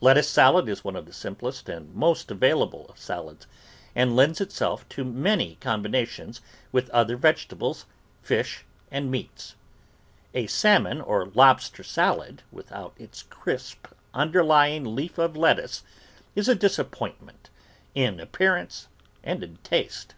[0.00, 3.46] Lettuce salad is one of the simplest and most available of salads,
[3.94, 6.40] and lends itself to many com binations
[6.72, 7.84] with other vegetables,
[8.22, 9.54] fish, and meats.
[10.32, 15.18] A GREENS AND SALAD VEGETABLES salmon or lobster salad without its crisp, under lying leaf
[15.18, 15.82] of lettuce
[16.34, 17.50] is a disaj)pointment
[17.94, 18.88] in appear ance
[19.22, 20.14] and in taste.